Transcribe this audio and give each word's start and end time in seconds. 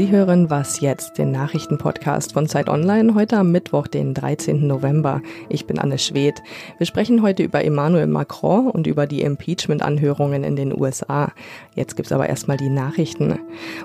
Sie 0.00 0.10
hören 0.10 0.48
Was 0.48 0.80
jetzt, 0.80 1.18
den 1.18 1.30
Nachrichtenpodcast 1.30 2.32
von 2.32 2.48
Zeit 2.48 2.70
Online, 2.70 3.14
heute 3.14 3.36
am 3.36 3.52
Mittwoch, 3.52 3.86
den 3.86 4.14
13. 4.14 4.66
November. 4.66 5.20
Ich 5.50 5.66
bin 5.66 5.78
Anne 5.78 5.98
Schwedt. 5.98 6.42
Wir 6.78 6.86
sprechen 6.86 7.20
heute 7.20 7.42
über 7.42 7.62
Emmanuel 7.62 8.06
Macron 8.06 8.70
und 8.70 8.86
über 8.86 9.06
die 9.06 9.20
Impeachment-Anhörungen 9.20 10.42
in 10.42 10.56
den 10.56 10.72
USA. 10.74 11.32
Jetzt 11.74 11.96
gibt's 11.96 12.12
aber 12.12 12.30
erstmal 12.30 12.56
die 12.56 12.70
Nachrichten. 12.70 13.40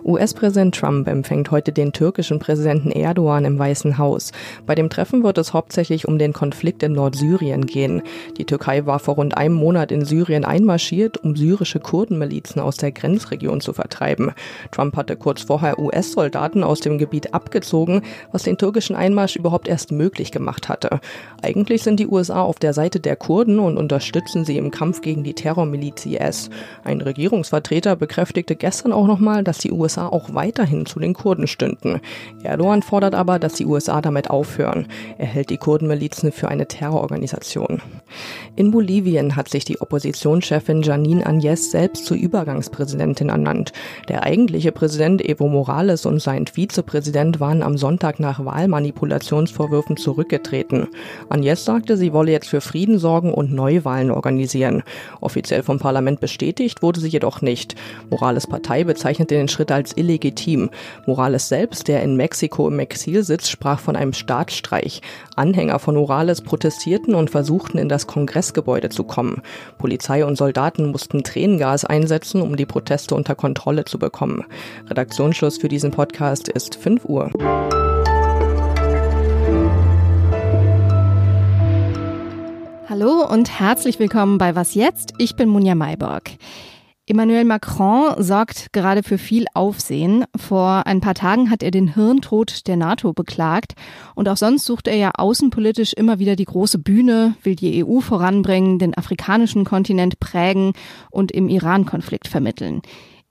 US-Präsident 0.06 0.76
Trump 0.76 1.10
empfängt 1.10 1.52
heute 1.52 1.74
den 1.74 1.92
türkischen 1.92 2.40
Präsidenten 2.40 2.92
Erdogan 2.92 3.44
im 3.44 3.60
Weißen 3.60 3.98
Haus. 3.98 4.32
Bei 4.66 4.74
dem 4.74 4.90
Treffen 4.90 5.22
wird 5.22 5.38
es 5.38 5.52
hauptsächlich 5.52 6.08
um 6.08 6.18
den 6.18 6.32
Konflikt 6.32 6.82
in 6.84 6.94
Nordsyrien 6.94 7.66
gehen. 7.66 8.02
Die 8.38 8.46
Türkei 8.46 8.86
war 8.86 9.00
vor 9.00 9.16
rund 9.16 9.36
einem 9.36 9.56
Monat 9.56 9.92
in 9.92 10.06
Syrien 10.06 10.46
einmarschiert, 10.46 11.18
um 11.18 11.36
syrische 11.36 11.82
Kurdenmilizen 11.82 12.62
aus 12.62 12.78
der 12.78 12.94
Grenzregion 12.94 13.60
zu 13.60 13.74
vertreiben. 13.74 14.32
Trump 14.72 14.96
hatte 14.96 15.18
kurz 15.18 15.42
vorher 15.42 15.78
US-Soldaten 16.06 16.64
aus 16.64 16.80
dem 16.80 16.98
Gebiet 16.98 17.34
abgezogen, 17.34 18.02
was 18.32 18.44
den 18.44 18.58
türkischen 18.58 18.96
Einmarsch 18.96 19.36
überhaupt 19.36 19.68
erst 19.68 19.92
möglich 19.92 20.32
gemacht 20.32 20.70
hatte. 20.70 21.00
Eigentlich 21.42 21.84
sind 21.84 22.00
die 22.00 22.08
USA 22.08 22.42
auf 22.42 22.60
der 22.60 22.74
Seite 22.74 23.00
der 23.00 23.16
Kurden 23.16 23.60
und 23.60 23.78
unterstützen 23.78 24.46
sie 24.46 24.58
im 24.58 24.72
Kampf 24.72 25.02
gegen 25.02 25.24
die 25.24 25.34
Terrormiliz 25.34 26.06
IS. 26.06 26.50
Ein 26.84 27.02
Regierungsvertreter 27.02 27.96
bekräftigte 27.96 28.56
gestern 28.56 28.92
auch 28.92 29.08
nochmal, 29.08 29.44
dass 29.44 29.58
die 29.58 29.72
USA 29.72 30.08
auch 30.08 30.34
weiterhin 30.34 30.86
zu 30.86 31.00
den 31.00 31.14
Kurden 31.14 31.48
stünden. 31.48 32.02
Erdogan 32.44 32.84
fordert 32.84 33.16
aber, 33.16 33.40
dass 33.40 33.54
die 33.54 33.66
USA 33.66 34.02
damit 34.02 34.30
aufhören. 34.30 34.88
Er 35.18 35.28
hält 35.28 35.50
die 35.50 35.58
Kurdenmilizen 35.58 36.32
für 36.32 36.50
eine 36.50 36.68
Terrororganisation. 36.68 37.82
In 38.56 38.72
Bolivien 38.72 39.36
hat 39.36 39.50
sich 39.50 39.66
die 39.66 39.82
Oppositionschefin 39.82 40.82
Janine 40.82 41.26
Agnes 41.26 41.72
selbst 41.72 42.06
zur 42.06 42.18
Übergangspräsidentin 42.18 43.30
ernannt. 43.30 43.74
Der 44.08 44.24
eigentliche 44.24 44.72
Präsident 44.72 45.24
Evo 45.24 45.48
Morales 45.48 45.95
und 46.04 46.20
sein 46.20 46.48
Vizepräsident 46.48 47.40
waren 47.40 47.62
am 47.62 47.78
Sonntag 47.78 48.20
nach 48.20 48.44
Wahlmanipulationsvorwürfen 48.44 49.98
zurückgetreten. 49.98 50.88
Agnes 51.30 51.64
sagte, 51.64 51.96
sie 51.96 52.12
wolle 52.12 52.32
jetzt 52.32 52.50
für 52.50 52.60
Frieden 52.60 52.98
sorgen 52.98 53.32
und 53.32 53.54
Neuwahlen 53.54 54.10
organisieren. 54.10 54.82
Offiziell 55.22 55.62
vom 55.62 55.78
Parlament 55.78 56.20
bestätigt 56.20 56.82
wurde 56.82 57.00
sie 57.00 57.10
jedoch 57.10 57.44
nicht. 57.44 57.76
Morales 58.10 58.48
Partei 58.48 58.84
bezeichnete 58.84 59.36
den 59.36 59.48
Schritt 59.48 59.72
als 59.72 59.96
illegitim. 59.96 60.72
Morales 61.06 61.50
selbst, 61.50 61.88
der 61.88 62.02
in 62.02 62.16
Mexiko 62.16 62.68
im 62.68 62.80
Exil 62.80 63.24
sitzt, 63.24 63.52
sprach 63.52 63.80
von 63.80 63.96
einem 63.96 64.14
Staatsstreich. 64.14 65.04
Anhänger 65.36 65.78
von 65.78 65.96
Morales 65.96 66.42
protestierten 66.42 67.14
und 67.14 67.30
versuchten 67.30 67.78
in 67.78 67.90
das 67.90 68.08
Kongressgebäude 68.08 68.90
zu 68.90 69.04
kommen. 69.04 69.44
Polizei 69.78 70.26
und 70.26 70.36
Soldaten 70.36 70.92
mussten 70.92 71.24
Tränengas 71.24 71.86
einsetzen, 71.86 72.42
um 72.42 72.56
die 72.56 72.66
Proteste 72.66 73.14
unter 73.14 73.36
Kontrolle 73.36 73.86
zu 73.86 74.00
bekommen. 74.00 74.44
Redaktionsschluss 74.88 75.58
für 75.58 75.68
diesen 75.68 75.85
Podcast 75.92 76.48
ist 76.48 76.76
5 76.76 77.06
Uhr. 77.06 77.32
Hallo 82.88 83.28
und 83.30 83.60
herzlich 83.60 84.00
willkommen 84.00 84.38
bei 84.38 84.56
Was 84.56 84.74
jetzt? 84.74 85.14
Ich 85.18 85.36
bin 85.36 85.50
Munja 85.50 85.76
Mayborg. 85.76 86.32
Emmanuel 87.08 87.46
Macron 87.46 88.16
sorgt 88.24 88.74
gerade 88.74 89.04
für 89.04 89.20
viel 89.20 89.46
Aufsehen. 89.54 90.26
Vor 90.36 90.88
ein 90.88 91.02
paar 91.02 91.14
Tagen 91.14 91.52
hat 91.52 91.62
er 91.62 91.70
den 91.70 91.94
Hirntod 91.94 92.66
der 92.68 92.78
NATO 92.78 93.14
beklagt 93.14 93.74
und 94.16 94.28
auch 94.28 94.38
sonst 94.38 94.66
sucht 94.66 94.88
er 94.88 94.96
ja 94.96 95.12
außenpolitisch 95.16 95.94
immer 95.94 96.18
wieder 96.18 96.36
die 96.36 96.46
große 96.46 96.80
Bühne, 96.80 97.36
will 97.44 97.56
die 97.56 97.86
EU 97.86 98.00
voranbringen, 98.00 98.80
den 98.80 98.98
afrikanischen 98.98 99.66
Kontinent 99.66 100.20
prägen 100.20 100.74
und 101.12 101.32
im 101.32 101.48
Iran-Konflikt 101.48 102.28
vermitteln. 102.28 102.82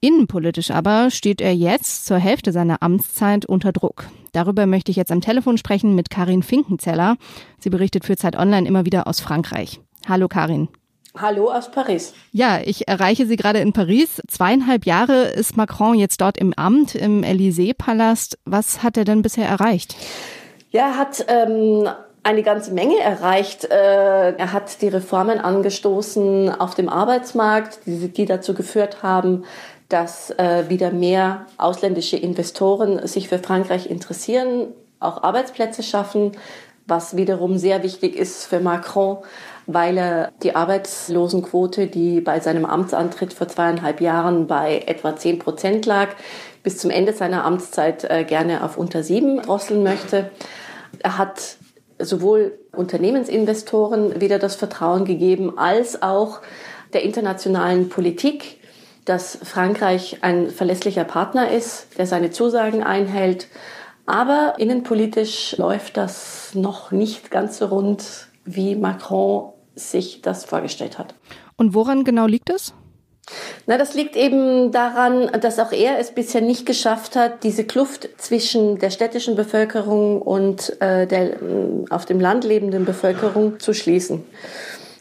Innenpolitisch 0.05 0.71
aber 0.71 1.11
steht 1.11 1.41
er 1.41 1.55
jetzt 1.55 2.05
zur 2.05 2.19
Hälfte 2.19 2.53
seiner 2.53 2.83
Amtszeit 2.83 3.47
unter 3.47 3.73
Druck. 3.73 4.05
Darüber 4.33 4.67
möchte 4.67 4.91
ich 4.91 4.99
jetzt 4.99 5.11
am 5.11 5.23
Telefon 5.23 5.57
sprechen 5.57 5.95
mit 5.95 6.11
Karin 6.11 6.43
Finkenzeller. 6.43 7.17
Sie 7.59 7.71
berichtet 7.71 8.05
für 8.05 8.15
Zeit 8.15 8.37
Online 8.37 8.69
immer 8.69 8.85
wieder 8.85 9.07
aus 9.07 9.21
Frankreich. 9.21 9.81
Hallo 10.07 10.29
Karin. 10.29 10.69
Hallo 11.17 11.51
aus 11.51 11.71
Paris. 11.71 12.13
Ja, 12.33 12.61
ich 12.63 12.87
erreiche 12.87 13.25
Sie 13.25 13.37
gerade 13.37 13.61
in 13.61 13.73
Paris. 13.73 14.21
Zweieinhalb 14.29 14.85
Jahre 14.85 15.29
ist 15.29 15.57
Macron 15.57 15.95
jetzt 15.95 16.21
dort 16.21 16.37
im 16.37 16.53
Amt, 16.53 16.95
im 16.95 17.23
Élysée-Palast. 17.23 18.37
Was 18.45 18.83
hat 18.83 18.99
er 18.99 19.07
denn 19.07 19.23
bisher 19.23 19.49
erreicht? 19.49 19.97
Ja, 20.71 20.89
er 20.89 20.99
hat 20.99 21.25
ähm, 21.29 21.89
eine 22.25 22.43
ganze 22.43 22.73
Menge 22.73 22.99
erreicht. 22.99 23.65
Äh, 23.65 24.37
er 24.37 24.53
hat 24.53 24.83
die 24.83 24.89
Reformen 24.89 25.39
angestoßen 25.39 26.51
auf 26.51 26.75
dem 26.75 26.91
Arbeitsmarkt, 26.91 27.87
die, 27.87 28.09
die 28.09 28.27
dazu 28.27 28.53
geführt 28.53 29.03
haben, 29.03 29.45
dass 29.95 30.31
äh, 30.31 30.65
wieder 30.69 30.91
mehr 30.91 31.47
ausländische 31.57 32.17
Investoren 32.17 33.07
sich 33.07 33.29
für 33.29 33.39
Frankreich 33.39 33.89
interessieren, 33.89 34.73
auch 34.99 35.23
Arbeitsplätze 35.23 35.85
schaffen, 35.85 36.33
was 36.85 37.17
wiederum 37.17 37.59
sehr 37.59 37.85
wichtig 37.85 38.17
ist 38.17 38.45
für 38.47 38.59
Macron, 38.59 39.19
weil 39.67 39.97
er 39.97 40.33
die 40.43 40.57
Arbeitslosenquote, 40.57 41.87
die 41.87 42.21
bei 42.21 42.41
seinem 42.41 42.65
Amtsantritt 42.65 43.33
vor 43.35 43.47
zweieinhalb 43.47 44.01
Jahren 44.01 44.49
bei 44.49 44.83
etwa 44.85 45.15
zehn 45.15 45.39
Prozent 45.39 45.87
lag, 45.87 46.09
bis 46.65 46.79
zum 46.79 46.91
Ende 46.91 47.13
seiner 47.13 47.45
Amtszeit 47.45 48.03
äh, 48.03 48.25
gerne 48.25 48.65
auf 48.65 48.77
unter 48.77 49.05
sieben 49.05 49.43
drosseln 49.43 49.85
möchte. 49.85 50.29
Er 51.05 51.19
hat 51.19 51.57
sowohl 52.01 52.59
Unternehmensinvestoren 52.73 54.21
wieder 54.21 54.41
das 54.41 54.57
Vertrauen 54.57 55.05
gegeben, 55.05 55.57
als 55.57 56.03
auch 56.03 56.41
der 56.93 57.05
internationalen 57.05 57.89
Politik, 57.89 58.59
dass 59.05 59.39
Frankreich 59.43 60.19
ein 60.23 60.51
verlässlicher 60.51 61.05
Partner 61.05 61.51
ist, 61.51 61.99
der 61.99 62.07
seine 62.07 62.31
Zusagen 62.31 62.83
einhält. 62.83 63.49
Aber 64.07 64.55
innenpolitisch 64.59 65.57
läuft 65.57 65.97
das 65.97 66.55
noch 66.55 66.91
nicht 66.91 67.31
ganz 67.31 67.59
so 67.59 67.67
rund, 67.67 68.29
wie 68.45 68.77
Macron 68.77 69.53
sich 69.75 70.23
das 70.23 70.45
vorgestellt 70.45 70.99
hat. 70.99 71.15
Und 71.57 71.75
woran 71.75 72.05
genau 72.05 72.27
liegt 72.27 72.51
es? 72.51 72.75
Na, 73.67 73.79
das 73.79 73.95
liegt 73.95 74.17
eben 74.17 74.71
daran, 74.71 75.31
dass 75.41 75.59
auch 75.59 75.73
er 75.73 75.99
es 75.99 76.11
bisher 76.11 76.43
nicht 76.43 76.67
geschafft 76.67 77.17
hat, 77.17 77.43
diese 77.43 77.65
Kluft 77.65 78.09
zwischen 78.19 78.79
der 78.79 78.91
städtischen 78.91 79.35
Bevölkerung 79.35 80.21
und 80.21 80.79
äh, 80.83 81.07
der 81.07 81.33
äh, 81.33 81.37
auf 81.89 82.05
dem 82.05 82.21
Land 82.21 82.45
lebenden 82.45 82.85
Bevölkerung 82.85 83.59
zu 83.61 83.73
schließen. 83.73 84.25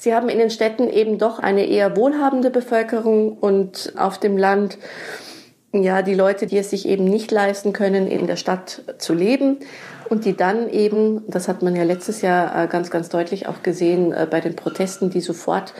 Sie 0.03 0.13
haben 0.13 0.27
in 0.27 0.37
den 0.37 0.49
Städten 0.49 0.89
eben 0.89 1.17
doch 1.17 1.39
eine 1.39 1.65
eher 1.65 1.95
wohlhabende 1.95 2.49
Bevölkerung 2.49 3.37
und 3.37 3.93
auf 3.95 4.17
dem 4.17 4.37
Land 4.37 4.77
ja 5.71 6.01
die 6.01 6.13
Leute, 6.13 6.45
die 6.45 6.57
es 6.57 6.71
sich 6.71 6.89
eben 6.89 7.05
nicht 7.05 7.31
leisten 7.31 7.71
können, 7.71 8.07
in 8.07 8.27
der 8.27 8.35
Stadt 8.35 8.81
zu 8.97 9.13
leben 9.13 9.59
und 10.09 10.25
die 10.25 10.35
dann 10.35 10.67
eben, 10.67 11.23
das 11.29 11.47
hat 11.47 11.61
man 11.61 11.73
ja 11.73 11.83
letztes 11.83 12.21
Jahr 12.21 12.65
äh, 12.65 12.67
ganz, 12.67 12.91
ganz 12.91 13.07
deutlich 13.07 13.47
auch 13.47 13.63
gesehen 13.63 14.11
äh, 14.11 14.27
bei 14.29 14.41
den 14.41 14.57
Protesten, 14.57 15.09
die 15.09 15.21
sofort 15.21 15.73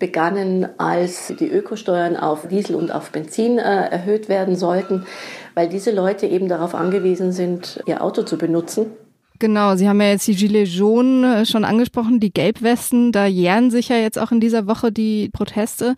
begannen, 0.00 0.66
als 0.78 1.32
die 1.38 1.48
Ökosteuern 1.48 2.16
auf 2.16 2.48
Diesel 2.48 2.74
und 2.74 2.90
auf 2.90 3.12
Benzin 3.12 3.58
äh, 3.58 3.88
erhöht 3.88 4.28
werden 4.28 4.56
sollten, 4.56 5.06
weil 5.54 5.68
diese 5.68 5.92
Leute 5.92 6.26
eben 6.26 6.48
darauf 6.48 6.74
angewiesen 6.74 7.30
sind, 7.30 7.80
ihr 7.86 8.02
Auto 8.02 8.24
zu 8.24 8.36
benutzen 8.36 8.90
Genau, 9.40 9.74
Sie 9.74 9.88
haben 9.88 10.02
ja 10.02 10.08
jetzt 10.08 10.28
die 10.28 10.36
Gilets 10.36 10.76
jaunes 10.76 11.48
äh, 11.48 11.50
schon 11.50 11.64
angesprochen, 11.64 12.20
die 12.20 12.30
Gelbwesten, 12.30 13.10
da 13.10 13.24
jähren 13.24 13.70
sich 13.70 13.88
ja 13.88 13.96
jetzt 13.96 14.18
auch 14.18 14.32
in 14.32 14.38
dieser 14.38 14.66
Woche 14.66 14.92
die 14.92 15.30
Proteste. 15.30 15.96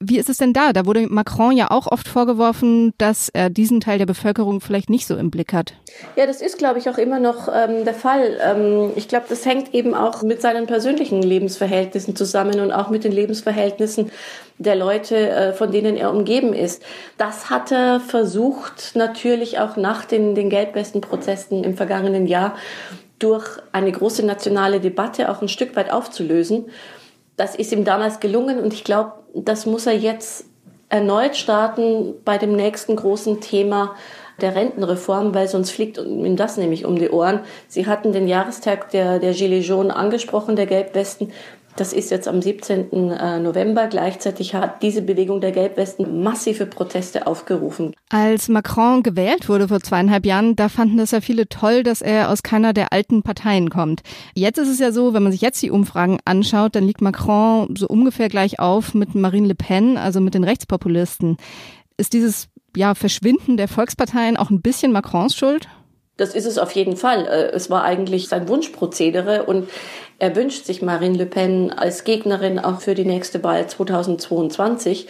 Wie 0.00 0.18
ist 0.18 0.28
es 0.28 0.36
denn 0.36 0.52
da? 0.52 0.72
Da 0.72 0.86
wurde 0.86 1.08
Macron 1.08 1.56
ja 1.56 1.72
auch 1.72 1.88
oft 1.88 2.06
vorgeworfen, 2.06 2.94
dass 2.98 3.28
er 3.30 3.50
diesen 3.50 3.80
Teil 3.80 3.98
der 3.98 4.06
Bevölkerung 4.06 4.60
vielleicht 4.60 4.90
nicht 4.90 5.08
so 5.08 5.16
im 5.16 5.32
Blick 5.32 5.52
hat. 5.52 5.74
Ja, 6.14 6.24
das 6.24 6.40
ist, 6.40 6.56
glaube 6.56 6.78
ich, 6.78 6.88
auch 6.88 6.98
immer 6.98 7.18
noch 7.18 7.48
ähm, 7.48 7.84
der 7.84 7.94
Fall. 7.94 8.38
Ähm, 8.40 8.92
ich 8.94 9.08
glaube, 9.08 9.26
das 9.28 9.44
hängt 9.44 9.74
eben 9.74 9.94
auch 9.94 10.22
mit 10.22 10.40
seinen 10.40 10.66
persönlichen 10.66 11.20
Lebensverhältnissen 11.20 12.14
zusammen 12.14 12.60
und 12.60 12.70
auch 12.70 12.90
mit 12.90 13.02
den 13.02 13.10
Lebensverhältnissen 13.10 14.12
der 14.58 14.76
Leute, 14.76 15.30
äh, 15.30 15.52
von 15.52 15.72
denen 15.72 15.96
er 15.96 16.12
umgeben 16.12 16.52
ist. 16.52 16.80
Das 17.16 17.50
hat 17.50 17.72
er 17.72 17.98
versucht, 17.98 18.92
natürlich 18.94 19.58
auch 19.58 19.76
nach 19.76 20.04
den, 20.04 20.36
den 20.36 20.48
Gelbwesten-Prozessen 20.48 21.64
im 21.64 21.76
vergangenen 21.76 22.28
Jahr 22.28 22.54
durch 23.18 23.44
eine 23.72 23.90
große 23.90 24.24
nationale 24.24 24.78
Debatte 24.78 25.28
auch 25.28 25.42
ein 25.42 25.48
Stück 25.48 25.74
weit 25.74 25.90
aufzulösen. 25.90 26.66
Das 27.38 27.54
ist 27.54 27.72
ihm 27.72 27.84
damals 27.84 28.20
gelungen 28.20 28.58
und 28.58 28.74
ich 28.74 28.84
glaube, 28.84 29.12
das 29.32 29.64
muss 29.64 29.86
er 29.86 29.96
jetzt 29.96 30.44
erneut 30.88 31.36
starten 31.36 32.14
bei 32.24 32.36
dem 32.36 32.56
nächsten 32.56 32.96
großen 32.96 33.40
Thema 33.40 33.94
der 34.40 34.54
Rentenreform, 34.54 35.34
weil 35.34 35.48
sonst 35.48 35.70
fliegt 35.70 35.98
ihm 35.98 36.36
das 36.36 36.56
nämlich 36.56 36.84
um 36.84 36.96
die 36.96 37.10
Ohren. 37.10 37.40
Sie 37.68 37.86
hatten 37.86 38.12
den 38.12 38.28
Jahrestag 38.28 38.90
der, 38.90 39.20
der 39.20 39.32
Gilets 39.34 39.68
jaunes 39.68 39.94
angesprochen, 39.94 40.56
der 40.56 40.66
Gelbwesten. 40.66 41.32
Das 41.78 41.92
ist 41.92 42.10
jetzt 42.10 42.26
am 42.26 42.42
17. 42.42 42.90
Äh, 43.12 43.38
November. 43.38 43.86
Gleichzeitig 43.86 44.52
hat 44.52 44.82
diese 44.82 45.00
Bewegung 45.00 45.40
der 45.40 45.52
Gelbwesten 45.52 46.24
massive 46.24 46.66
Proteste 46.66 47.28
aufgerufen. 47.28 47.94
Als 48.08 48.48
Macron 48.48 49.04
gewählt 49.04 49.48
wurde 49.48 49.68
vor 49.68 49.78
zweieinhalb 49.78 50.26
Jahren, 50.26 50.56
da 50.56 50.68
fanden 50.68 50.98
das 50.98 51.12
ja 51.12 51.20
viele 51.20 51.48
toll, 51.48 51.84
dass 51.84 52.02
er 52.02 52.30
aus 52.30 52.42
keiner 52.42 52.72
der 52.72 52.92
alten 52.92 53.22
Parteien 53.22 53.70
kommt. 53.70 54.02
Jetzt 54.34 54.58
ist 54.58 54.68
es 54.68 54.80
ja 54.80 54.90
so, 54.90 55.14
wenn 55.14 55.22
man 55.22 55.30
sich 55.30 55.40
jetzt 55.40 55.62
die 55.62 55.70
Umfragen 55.70 56.18
anschaut, 56.24 56.74
dann 56.74 56.82
liegt 56.82 57.00
Macron 57.00 57.72
so 57.76 57.86
ungefähr 57.86 58.28
gleich 58.28 58.58
auf 58.58 58.92
mit 58.94 59.14
Marine 59.14 59.46
Le 59.46 59.54
Pen, 59.54 59.96
also 59.96 60.20
mit 60.20 60.34
den 60.34 60.42
Rechtspopulisten. 60.42 61.36
Ist 61.96 62.12
dieses 62.12 62.48
ja, 62.74 62.96
Verschwinden 62.96 63.56
der 63.56 63.68
Volksparteien 63.68 64.36
auch 64.36 64.50
ein 64.50 64.62
bisschen 64.62 64.90
Macrons 64.90 65.36
Schuld? 65.36 65.68
Das 66.18 66.34
ist 66.34 66.46
es 66.46 66.58
auf 66.58 66.72
jeden 66.72 66.96
Fall. 66.96 67.26
Äh, 67.26 67.54
es 67.54 67.70
war 67.70 67.84
eigentlich 67.84 68.28
sein 68.28 68.48
Wunschprozedere 68.48 69.44
und 69.44 69.70
er 70.18 70.36
wünscht 70.36 70.66
sich 70.66 70.82
Marine 70.82 71.16
Le 71.16 71.26
Pen 71.26 71.72
als 71.72 72.04
Gegnerin 72.04 72.58
auch 72.58 72.82
für 72.82 72.94
die 72.94 73.06
nächste 73.06 73.42
Wahl 73.42 73.66
2022. 73.66 75.06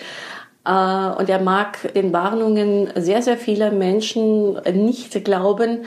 Äh, 0.65 0.71
und 0.71 1.29
er 1.29 1.41
mag 1.41 1.93
den 1.95 2.13
Warnungen 2.13 2.91
sehr, 2.95 3.23
sehr 3.23 3.39
vieler 3.39 3.73
Menschen 3.73 4.61
nicht 4.73 5.25
glauben, 5.25 5.87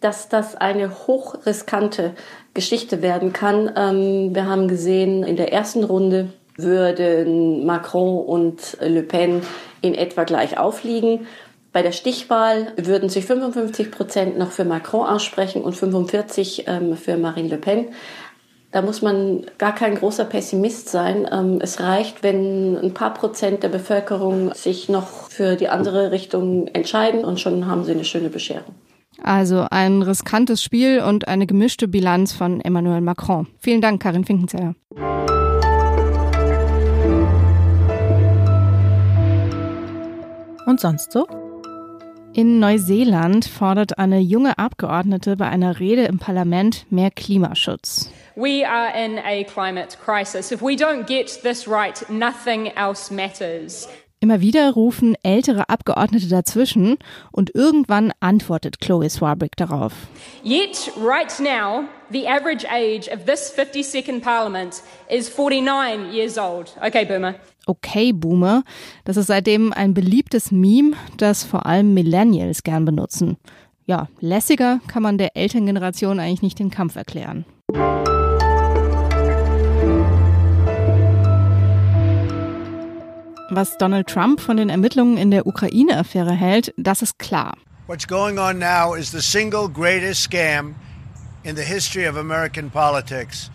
dass 0.00 0.28
das 0.28 0.56
eine 0.56 1.06
hochriskante 1.06 2.14
Geschichte 2.54 3.02
werden 3.02 3.34
kann. 3.34 3.70
Ähm, 3.76 4.34
wir 4.34 4.46
haben 4.46 4.68
gesehen, 4.68 5.22
in 5.22 5.36
der 5.36 5.52
ersten 5.52 5.84
Runde 5.84 6.30
würden 6.56 7.66
Macron 7.66 8.24
und 8.24 8.78
Le 8.80 9.02
Pen 9.02 9.42
in 9.82 9.94
etwa 9.94 10.24
gleich 10.24 10.58
aufliegen. 10.58 11.26
Bei 11.72 11.82
der 11.82 11.92
Stichwahl 11.92 12.72
würden 12.76 13.08
sich 13.08 13.24
55 13.24 13.90
Prozent 13.90 14.38
noch 14.38 14.50
für 14.50 14.64
Macron 14.64 15.06
aussprechen 15.06 15.62
und 15.62 15.74
45 15.74 16.64
ähm, 16.68 16.96
für 16.96 17.16
Marine 17.16 17.48
Le 17.48 17.56
Pen. 17.56 17.86
Da 18.72 18.82
muss 18.82 19.00
man 19.00 19.46
gar 19.58 19.74
kein 19.74 19.94
großer 19.94 20.26
Pessimist 20.26 20.90
sein. 20.90 21.26
Ähm, 21.30 21.58
es 21.62 21.80
reicht, 21.80 22.22
wenn 22.22 22.76
ein 22.76 22.92
paar 22.92 23.14
Prozent 23.14 23.62
der 23.62 23.70
Bevölkerung 23.70 24.52
sich 24.54 24.90
noch 24.90 25.30
für 25.30 25.56
die 25.56 25.68
andere 25.68 26.10
Richtung 26.10 26.68
entscheiden 26.68 27.24
und 27.24 27.40
schon 27.40 27.66
haben 27.66 27.84
sie 27.84 27.92
eine 27.92 28.04
schöne 28.04 28.28
Bescherung. 28.28 28.74
Also 29.22 29.66
ein 29.70 30.02
riskantes 30.02 30.62
Spiel 30.62 31.00
und 31.00 31.28
eine 31.28 31.46
gemischte 31.46 31.88
Bilanz 31.88 32.32
von 32.32 32.60
Emmanuel 32.60 33.00
Macron. 33.00 33.46
Vielen 33.58 33.80
Dank, 33.80 34.02
Karin 34.02 34.24
Finkenzeller. 34.24 34.74
Und 40.66 40.80
sonst 40.80 41.12
so? 41.12 41.26
In 42.34 42.60
Neuseeland 42.60 43.44
fordert 43.44 43.98
eine 43.98 44.18
junge 44.18 44.58
Abgeordnete 44.58 45.36
bei 45.36 45.48
einer 45.48 45.78
Rede 45.78 46.04
im 46.04 46.18
Parlament 46.18 46.86
mehr 46.88 47.10
Klimaschutz. 47.10 48.10
We 48.36 48.66
are 48.66 48.88
in 48.98 49.18
a 49.18 49.44
climate 49.44 49.98
crisis. 50.02 50.50
If 50.50 50.62
we 50.62 50.72
don't 50.74 51.04
get 51.04 51.42
this 51.42 51.68
right, 51.68 52.08
nothing 52.08 52.68
else 52.74 53.12
matters. 53.12 53.86
Immer 54.20 54.40
wieder 54.40 54.72
rufen 54.72 55.14
ältere 55.22 55.68
Abgeordnete 55.68 56.28
dazwischen 56.28 56.96
und 57.32 57.54
irgendwann 57.54 58.12
antwortet 58.20 58.80
Chloe 58.80 59.10
Swarbrick 59.10 59.56
darauf. 59.56 59.92
Yet, 60.42 60.90
right 60.96 61.38
now, 61.38 61.84
the 62.10 62.26
average 62.26 62.64
age 62.70 63.10
of 63.12 63.26
this 63.26 63.52
52nd 63.54 64.22
Parliament 64.22 64.82
is 65.10 65.28
49 65.28 66.10
years 66.14 66.38
old. 66.38 66.74
Okay, 66.80 67.04
Boomer. 67.04 67.34
Okay, 67.66 68.12
Boomer. 68.12 68.64
Das 69.04 69.16
ist 69.16 69.26
seitdem 69.26 69.72
ein 69.72 69.94
beliebtes 69.94 70.50
Meme, 70.50 70.96
das 71.16 71.44
vor 71.44 71.66
allem 71.66 71.94
Millennials 71.94 72.64
gern 72.64 72.84
benutzen. 72.84 73.36
Ja, 73.86 74.08
lässiger 74.20 74.80
kann 74.88 75.02
man 75.02 75.18
der 75.18 75.36
Elterngeneration 75.36 76.18
eigentlich 76.18 76.42
nicht 76.42 76.58
den 76.58 76.70
Kampf 76.70 76.96
erklären. 76.96 77.44
Was 83.50 83.76
Donald 83.76 84.06
Trump 84.06 84.40
von 84.40 84.56
den 84.56 84.70
Ermittlungen 84.70 85.18
in 85.18 85.30
der 85.30 85.46
Ukraine-Affäre 85.46 86.32
hält, 86.32 86.72
das 86.78 87.02
ist 87.02 87.18
klar. 87.18 87.54
What's 87.86 88.08
going 88.08 88.38
on 88.38 88.58
now 88.58 88.94
is 88.94 89.10
the 89.10 89.20
single 89.20 89.68
greatest 89.68 90.22
scam 90.22 90.74
in 91.44 91.54
the 91.54 91.62
history 91.62 92.08
of 92.08 92.16
American 92.16 92.70
politics. 92.70 93.50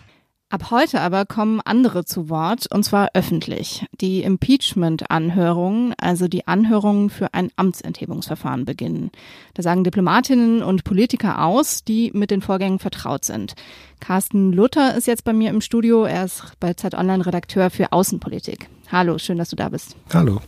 Ab 0.50 0.70
heute 0.70 1.02
aber 1.02 1.26
kommen 1.26 1.60
andere 1.62 2.06
zu 2.06 2.30
Wort, 2.30 2.72
und 2.72 2.82
zwar 2.82 3.10
öffentlich. 3.12 3.84
Die 4.00 4.22
Impeachment-Anhörungen, 4.22 5.94
also 5.98 6.26
die 6.26 6.46
Anhörungen 6.46 7.10
für 7.10 7.34
ein 7.34 7.50
Amtsenthebungsverfahren 7.56 8.64
beginnen. 8.64 9.10
Da 9.52 9.62
sagen 9.62 9.84
Diplomatinnen 9.84 10.62
und 10.62 10.84
Politiker 10.84 11.44
aus, 11.44 11.84
die 11.84 12.10
mit 12.14 12.30
den 12.30 12.40
Vorgängen 12.40 12.78
vertraut 12.78 13.26
sind. 13.26 13.56
Carsten 14.00 14.54
Luther 14.54 14.96
ist 14.96 15.06
jetzt 15.06 15.24
bei 15.24 15.34
mir 15.34 15.50
im 15.50 15.60
Studio. 15.60 16.04
Er 16.04 16.24
ist 16.24 16.42
bei 16.60 16.72
Zeit 16.72 16.94
Online 16.94 17.26
Redakteur 17.26 17.68
für 17.68 17.92
Außenpolitik. 17.92 18.70
Hallo, 18.90 19.18
schön, 19.18 19.36
dass 19.36 19.50
du 19.50 19.56
da 19.56 19.68
bist. 19.68 19.96
Hallo. 20.14 20.40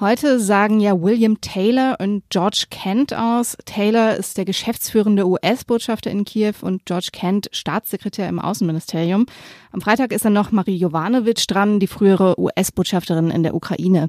Heute 0.00 0.38
sagen 0.38 0.78
ja 0.78 1.02
William 1.02 1.40
Taylor 1.40 1.96
und 1.98 2.22
George 2.30 2.66
Kent 2.70 3.12
aus. 3.12 3.56
Taylor 3.64 4.14
ist 4.14 4.38
der 4.38 4.44
geschäftsführende 4.44 5.26
US-Botschafter 5.26 6.08
in 6.08 6.24
Kiew 6.24 6.54
und 6.60 6.86
George 6.86 7.08
Kent 7.12 7.48
Staatssekretär 7.50 8.28
im 8.28 8.38
Außenministerium. 8.38 9.26
Am 9.72 9.80
Freitag 9.80 10.12
ist 10.12 10.24
dann 10.24 10.34
noch 10.34 10.52
Marie 10.52 10.76
Jovanovic 10.76 11.48
dran, 11.48 11.80
die 11.80 11.88
frühere 11.88 12.38
US-Botschafterin 12.38 13.32
in 13.32 13.42
der 13.42 13.56
Ukraine. 13.56 14.08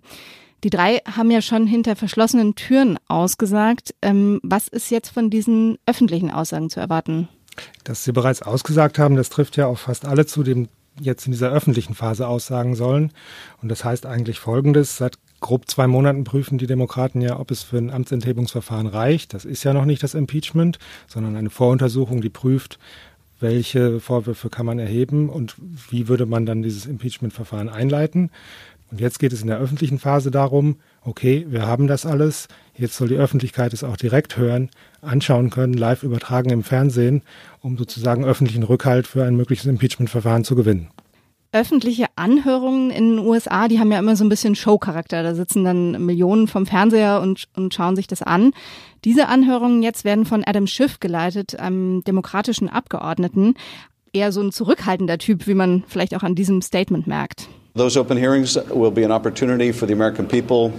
Die 0.64 0.70
drei 0.70 0.98
haben 1.12 1.32
ja 1.32 1.42
schon 1.42 1.66
hinter 1.66 1.96
verschlossenen 1.96 2.54
Türen 2.54 3.00
ausgesagt. 3.08 3.96
Ähm, 4.04 4.40
was 4.44 4.68
ist 4.68 4.92
jetzt 4.92 5.10
von 5.10 5.32
diesen 5.32 5.80
öffentlichen 5.88 6.30
Aussagen 6.30 6.70
zu 6.70 6.80
erwarten? 6.80 7.30
Dass 7.84 8.04
sie 8.04 8.12
bereits 8.12 8.44
ausgesagt 8.44 9.00
haben, 9.00 9.16
das 9.16 9.30
trifft 9.30 9.58
ja 9.58 9.66
auf 9.66 9.80
fast 9.80 10.06
alle 10.06 10.28
zu, 10.28 10.44
die 10.44 10.68
jetzt 11.00 11.26
in 11.26 11.32
dieser 11.32 11.50
öffentlichen 11.50 11.96
Phase 11.96 12.28
aussagen 12.28 12.76
sollen. 12.76 13.12
Und 13.62 13.70
das 13.70 13.84
heißt 13.84 14.06
eigentlich 14.06 14.40
Folgendes. 14.40 14.98
Seit 14.98 15.18
grob 15.40 15.70
zwei 15.70 15.88
Monaten 15.88 16.24
prüfen 16.24 16.58
die 16.58 16.68
Demokraten 16.68 17.22
ja, 17.22 17.40
ob 17.40 17.52
es 17.52 17.64
für 17.64 17.78
ein 17.78 17.92
Amtsenthebungsverfahren 17.92 18.88
reicht. 18.88 19.34
Das 19.34 19.46
ist 19.46 19.64
ja 19.64 19.74
noch 19.74 19.86
nicht 19.86 20.04
das 20.04 20.14
Impeachment, 20.14 20.80
sondern 21.08 21.36
eine 21.36 21.50
Voruntersuchung, 21.50 22.22
die 22.22 22.30
prüft, 22.30 22.80
welche 23.40 24.00
Vorwürfe 24.00 24.50
kann 24.50 24.66
man 24.66 24.80
erheben 24.80 25.30
und 25.30 25.56
wie 25.90 26.08
würde 26.08 26.26
man 26.26 26.46
dann 26.46 26.62
dieses 26.62 26.86
Impeachment-Verfahren 26.86 27.70
einleiten. 27.70 28.32
Und 28.92 29.00
jetzt 29.00 29.20
geht 29.20 29.34
es 29.34 29.42
in 29.42 29.48
der 29.48 29.60
öffentlichen 29.60 30.00
Phase 30.00 30.32
darum, 30.32 30.78
okay, 31.04 31.46
wir 31.50 31.66
haben 31.68 31.88
das 31.88 32.06
alles, 32.06 32.48
jetzt 32.76 32.96
soll 32.96 33.08
die 33.08 33.18
Öffentlichkeit 33.18 33.72
es 33.72 33.84
auch 33.84 33.98
direkt 33.98 34.36
hören, 34.36 34.70
anschauen 35.02 35.52
können, 35.52 35.74
live 35.74 36.04
übertragen 36.04 36.50
im 36.50 36.64
Fernsehen, 36.64 37.22
um 37.62 37.78
sozusagen 37.78 38.26
öffentlichen 38.26 38.64
Rückhalt 38.64 39.06
für 39.06 39.24
ein 39.24 39.36
mögliches 39.36 39.68
Impeachment-Verfahren 39.68 40.44
zu 40.44 40.56
gewinnen 40.56 40.90
öffentliche 41.52 42.06
Anhörungen 42.16 42.92
in 42.92 43.16
den 43.16 43.26
USA, 43.26 43.68
die 43.68 43.80
haben 43.80 43.92
ja 43.92 44.00
immer 44.00 44.16
so 44.16 44.24
ein 44.24 44.30
bisschen 44.30 44.56
Showcharakter. 44.56 45.24
Da 45.24 45.34
sitzen 45.34 45.64
dann 45.64 46.06
Millionen 46.06 46.48
vom 46.48 46.66
Fernseher 46.66 47.22
und, 47.22 47.46
und 47.56 47.74
schauen 47.74 47.96
sich 47.96 48.08
das 48.08 48.22
an. 48.22 48.52
Diese 49.04 49.28
Anhörungen 49.28 49.82
jetzt 49.82 50.06
werden 50.06 50.26
von 50.26 50.44
Adam 50.46 50.68
Schiff 50.68 51.00
geleitet, 51.00 51.60
einem 51.60 52.04
demokratischen 52.04 52.70
Abgeordneten. 52.70 53.56
Eher 54.14 54.32
so 54.32 54.42
ein 54.42 54.52
zurückhaltender 54.52 55.18
Typ, 55.18 55.48
wie 55.48 55.54
man 55.54 55.84
vielleicht 55.88 56.16
auch 56.16 56.24
an 56.24 56.36
diesem 56.36 56.62
Statement 56.62 57.08
merkt. 57.08 57.48
Those 57.76 58.00
open 58.00 58.18
hearings 58.18 58.56
will 58.74 58.92
be 58.92 59.06
an 59.06 59.12
opportunity 59.12 59.72
for 59.72 59.88
the 59.88 59.94
American 59.94 60.28
people 60.28 60.72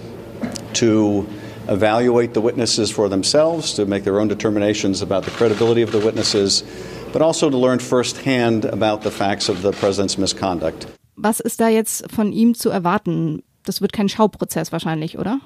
to 0.73 1.25
evaluate 1.67 2.33
the 2.33 2.43
witnesses 2.43 2.91
for 2.91 3.09
themselves, 3.09 3.73
to 3.75 3.85
make 3.85 4.03
their 4.03 4.19
own 4.19 4.29
determinations 4.29 5.01
about 5.01 5.23
the 5.23 5.31
credibility 5.31 5.83
of 5.83 5.91
the 5.91 6.03
witnesses 6.03 6.63
but 7.11 7.21
also 7.21 7.49
to 7.49 7.57
learn 7.57 7.79
firsthand 7.79 8.65
about 8.65 9.03
the 9.03 9.11
facts 9.11 9.49
of 9.49 9.61
the 9.61 9.71
president's 9.71 10.17
misconduct. 10.17 10.87
Was 11.15 11.39
ist 11.39 11.59
da 11.59 11.69
jetzt 11.69 12.11
von 12.11 12.31
ihm 12.31 12.55
zu 12.55 12.69
erwarten? 12.69 13.43
Das 13.63 13.81
wird 13.81 13.93
kein 13.93 14.09
Schauprozess 14.09 14.71
wahrscheinlich, 14.71 15.19
oder? 15.19 15.39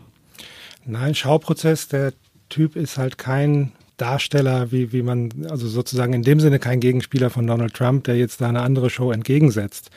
Nein, 0.86 1.16
Schauprozess, 1.16 1.88
der 1.88 2.14
Typ 2.50 2.76
ist 2.76 2.98
halt 2.98 3.18
kein 3.18 3.74
Darsteller, 3.98 4.72
wie, 4.72 4.92
wie 4.92 5.02
man, 5.02 5.30
also 5.50 5.68
sozusagen 5.68 6.14
in 6.14 6.22
dem 6.22 6.40
Sinne 6.40 6.60
kein 6.60 6.80
Gegenspieler 6.80 7.30
von 7.30 7.48
Donald 7.48 7.74
Trump, 7.74 8.04
der 8.06 8.18
jetzt 8.18 8.42
da 8.42 8.50
eine 8.50 8.62
andere 8.62 8.90
Show 8.90 9.12
entgegensetzt 9.12 9.90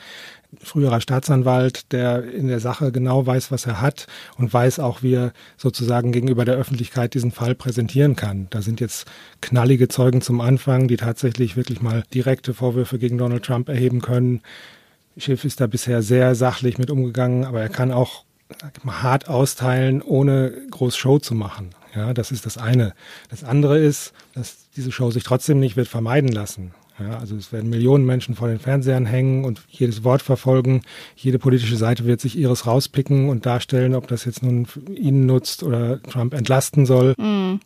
früherer 0.61 0.99
Staatsanwalt, 0.99 1.91
der 1.91 2.23
in 2.23 2.47
der 2.47 2.59
Sache 2.59 2.91
genau 2.91 3.25
weiß, 3.25 3.51
was 3.51 3.65
er 3.65 3.81
hat 3.81 4.07
und 4.37 4.51
weiß 4.51 4.79
auch, 4.79 5.03
wie 5.03 5.13
er 5.13 5.33
sozusagen 5.57 6.11
gegenüber 6.11 6.43
der 6.43 6.55
Öffentlichkeit 6.55 7.13
diesen 7.13 7.31
Fall 7.31 7.53
präsentieren 7.53 8.15
kann. 8.15 8.47
Da 8.49 8.61
sind 8.61 8.79
jetzt 8.79 9.05
knallige 9.41 9.87
Zeugen 9.87 10.21
zum 10.21 10.41
Anfang, 10.41 10.87
die 10.87 10.97
tatsächlich 10.97 11.55
wirklich 11.55 11.81
mal 11.81 12.03
direkte 12.13 12.53
Vorwürfe 12.53 12.97
gegen 12.97 13.17
Donald 13.17 13.43
Trump 13.43 13.69
erheben 13.69 14.01
können. 14.01 14.41
Schiff 15.17 15.45
ist 15.45 15.61
da 15.61 15.67
bisher 15.67 16.01
sehr 16.01 16.33
sachlich 16.33 16.77
mit 16.77 16.89
umgegangen, 16.89 17.45
aber 17.45 17.61
er 17.61 17.69
kann 17.69 17.91
auch 17.91 18.23
mal, 18.83 19.03
hart 19.03 19.27
austeilen, 19.29 20.01
ohne 20.01 20.53
groß 20.71 20.97
Show 20.97 21.19
zu 21.19 21.35
machen. 21.35 21.71
Ja, 21.95 22.13
das 22.13 22.31
ist 22.31 22.45
das 22.45 22.57
eine. 22.57 22.93
Das 23.29 23.43
andere 23.43 23.79
ist, 23.79 24.13
dass 24.33 24.57
diese 24.75 24.91
Show 24.91 25.11
sich 25.11 25.23
trotzdem 25.23 25.59
nicht 25.59 25.75
wird 25.75 25.87
vermeiden 25.87 26.31
lassen. 26.31 26.73
Ja, 26.99 27.17
also 27.17 27.35
es 27.35 27.51
werden 27.53 27.69
Millionen 27.69 28.05
Menschen 28.05 28.35
vor 28.35 28.47
den 28.47 28.59
Fernsehern 28.59 29.05
hängen 29.05 29.45
und 29.45 29.61
jedes 29.69 30.03
Wort 30.03 30.21
verfolgen. 30.21 30.81
Jede 31.15 31.39
politische 31.39 31.77
Seite 31.77 32.05
wird 32.05 32.19
sich 32.19 32.37
ihres 32.37 32.67
rauspicken 32.67 33.29
und 33.29 33.45
darstellen, 33.45 33.95
ob 33.95 34.07
das 34.07 34.25
jetzt 34.25 34.43
nun 34.43 34.67
ihnen 34.93 35.25
nutzt 35.25 35.63
oder 35.63 36.01
Trump 36.03 36.33
entlasten 36.33 36.85
soll. 36.85 37.13
Mhm. 37.17 37.61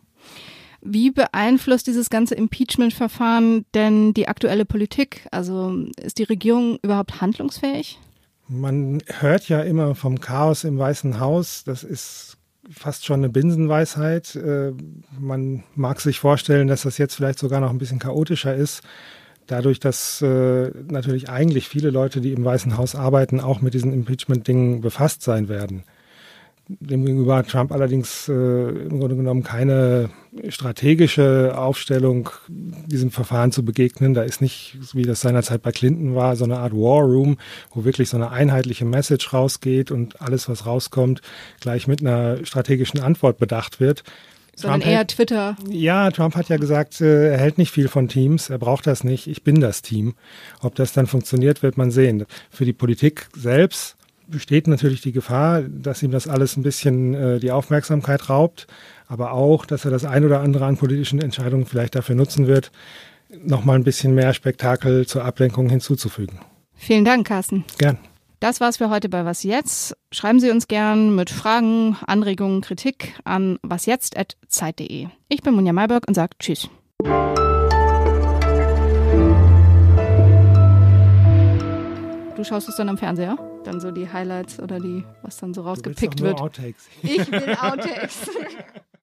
Wie 0.86 1.10
beeinflusst 1.10 1.86
dieses 1.86 2.10
ganze 2.10 2.34
Impeachment-Verfahren 2.34 3.64
denn 3.74 4.12
die 4.12 4.28
aktuelle 4.28 4.66
Politik? 4.66 5.26
Also 5.30 5.74
ist 5.96 6.18
die 6.18 6.24
Regierung 6.24 6.78
überhaupt 6.82 7.22
handlungsfähig? 7.22 7.98
Man 8.48 9.02
hört 9.06 9.48
ja 9.48 9.62
immer 9.62 9.94
vom 9.94 10.20
Chaos 10.20 10.64
im 10.64 10.78
Weißen 10.78 11.18
Haus. 11.18 11.64
Das 11.64 11.82
ist 11.82 12.36
fast 12.70 13.06
schon 13.06 13.20
eine 13.20 13.30
Binsenweisheit. 13.30 14.36
Äh, 14.36 14.72
man 15.18 15.64
mag 15.74 16.00
sich 16.00 16.20
vorstellen, 16.20 16.68
dass 16.68 16.82
das 16.82 16.98
jetzt 16.98 17.14
vielleicht 17.14 17.38
sogar 17.38 17.60
noch 17.60 17.70
ein 17.70 17.78
bisschen 17.78 17.98
chaotischer 17.98 18.54
ist 18.54 18.82
dadurch, 19.46 19.80
dass 19.80 20.22
äh, 20.22 20.70
natürlich 20.88 21.28
eigentlich 21.28 21.68
viele 21.68 21.90
Leute, 21.90 22.20
die 22.20 22.32
im 22.32 22.44
Weißen 22.44 22.76
Haus 22.76 22.94
arbeiten, 22.94 23.40
auch 23.40 23.60
mit 23.60 23.74
diesen 23.74 23.92
Impeachment-Dingen 23.92 24.80
befasst 24.80 25.22
sein 25.22 25.48
werden. 25.48 25.84
Demgegenüber 26.66 27.36
hat 27.36 27.48
Trump 27.48 27.72
allerdings 27.72 28.26
äh, 28.26 28.32
im 28.32 28.98
Grunde 28.98 29.16
genommen 29.16 29.42
keine 29.42 30.08
strategische 30.48 31.52
Aufstellung, 31.58 32.30
diesem 32.48 33.10
Verfahren 33.10 33.52
zu 33.52 33.62
begegnen. 33.66 34.14
Da 34.14 34.22
ist 34.22 34.40
nicht, 34.40 34.78
wie 34.94 35.02
das 35.02 35.20
seinerzeit 35.20 35.60
bei 35.60 35.72
Clinton 35.72 36.14
war, 36.14 36.36
so 36.36 36.44
eine 36.44 36.58
Art 36.58 36.72
War 36.72 37.02
Room, 37.02 37.36
wo 37.74 37.84
wirklich 37.84 38.08
so 38.08 38.16
eine 38.16 38.30
einheitliche 38.30 38.86
Message 38.86 39.34
rausgeht 39.34 39.90
und 39.90 40.22
alles, 40.22 40.48
was 40.48 40.64
rauskommt, 40.64 41.20
gleich 41.60 41.86
mit 41.86 42.00
einer 42.00 42.44
strategischen 42.46 43.00
Antwort 43.00 43.36
bedacht 43.36 43.78
wird. 43.78 44.02
Sondern 44.56 44.80
Trump 44.80 44.90
eher 44.90 44.98
hält, 44.98 45.08
Twitter. 45.08 45.56
Ja, 45.68 46.10
Trump 46.10 46.36
hat 46.36 46.48
ja 46.48 46.56
gesagt, 46.56 47.00
äh, 47.00 47.32
er 47.32 47.38
hält 47.38 47.58
nicht 47.58 47.70
viel 47.70 47.88
von 47.88 48.08
Teams, 48.08 48.50
er 48.50 48.58
braucht 48.58 48.86
das 48.86 49.04
nicht, 49.04 49.26
ich 49.26 49.42
bin 49.42 49.60
das 49.60 49.82
Team. 49.82 50.14
Ob 50.60 50.74
das 50.74 50.92
dann 50.92 51.06
funktioniert, 51.06 51.62
wird 51.62 51.76
man 51.76 51.90
sehen. 51.90 52.24
Für 52.50 52.64
die 52.64 52.72
Politik 52.72 53.28
selbst 53.36 53.96
besteht 54.26 54.66
natürlich 54.66 55.00
die 55.00 55.12
Gefahr, 55.12 55.62
dass 55.62 56.02
ihm 56.02 56.10
das 56.10 56.28
alles 56.28 56.56
ein 56.56 56.62
bisschen 56.62 57.14
äh, 57.14 57.40
die 57.40 57.50
Aufmerksamkeit 57.50 58.30
raubt, 58.30 58.66
aber 59.06 59.32
auch, 59.32 59.66
dass 59.66 59.84
er 59.84 59.90
das 59.90 60.04
ein 60.04 60.24
oder 60.24 60.40
andere 60.40 60.64
an 60.64 60.76
politischen 60.76 61.20
Entscheidungen 61.20 61.66
vielleicht 61.66 61.94
dafür 61.94 62.14
nutzen 62.14 62.46
wird, 62.46 62.70
nochmal 63.42 63.76
ein 63.76 63.84
bisschen 63.84 64.14
mehr 64.14 64.32
Spektakel 64.32 65.06
zur 65.06 65.24
Ablenkung 65.24 65.68
hinzuzufügen. 65.68 66.38
Vielen 66.74 67.04
Dank, 67.04 67.26
Carsten. 67.26 67.64
Gern. 67.78 67.98
Das 68.44 68.60
war's 68.60 68.76
für 68.76 68.90
heute 68.90 69.08
bei 69.08 69.24
Was 69.24 69.42
Jetzt. 69.42 69.96
Schreiben 70.12 70.38
Sie 70.38 70.50
uns 70.50 70.68
gern 70.68 71.14
mit 71.14 71.30
Fragen, 71.30 71.96
Anregungen, 72.06 72.60
Kritik 72.60 73.18
an 73.24 73.58
wasjetzt.zeit.de. 73.62 75.06
Ich 75.30 75.42
bin 75.42 75.54
Munja 75.54 75.72
Mayberg 75.72 76.06
und 76.06 76.12
sage 76.12 76.36
Tschüss. 76.38 76.68
Du 82.36 82.44
schaust 82.44 82.68
es 82.68 82.76
dann 82.76 82.90
am 82.90 82.98
Fernseher? 82.98 83.38
Dann 83.64 83.80
so 83.80 83.90
die 83.90 84.12
Highlights 84.12 84.60
oder 84.60 84.78
die, 84.78 85.04
was 85.22 85.38
dann 85.38 85.54
so 85.54 85.62
rausgepickt 85.62 86.20
wird. 86.20 86.38
Outtakes. 86.38 86.86
Ich 87.00 87.32
will 87.32 87.56
Outtakes. 87.58 88.28